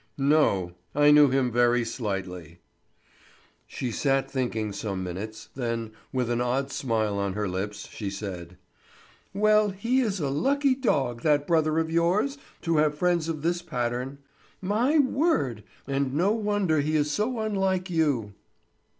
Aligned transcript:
"No. 0.17 0.71
I 0.95 1.11
knew 1.11 1.29
him 1.29 1.51
very 1.51 1.85
slightly." 1.85 2.57
She 3.67 3.91
sat 3.91 4.31
thinking 4.31 4.73
some 4.73 5.03
minutes; 5.03 5.49
then, 5.53 5.91
with 6.11 6.31
an 6.31 6.41
odd 6.41 6.71
smile 6.71 7.19
on 7.19 7.33
her 7.33 7.47
lips, 7.47 7.87
she 7.87 8.09
said: 8.09 8.57
"Well, 9.31 9.69
he 9.69 9.99
is 10.01 10.19
a 10.19 10.29
lucky 10.31 10.73
dog, 10.73 11.21
that 11.21 11.45
brother 11.45 11.77
of 11.77 11.91
yours, 11.91 12.39
to 12.63 12.77
have 12.77 12.97
friends 12.97 13.29
of 13.29 13.43
this 13.43 13.61
pattern. 13.61 14.17
My 14.59 14.97
word! 14.97 15.63
and 15.85 16.15
no 16.15 16.31
wonder 16.31 16.79
he 16.79 16.95
is 16.95 17.11
so 17.11 17.37
unlike 17.39 17.91
you." 17.91 18.33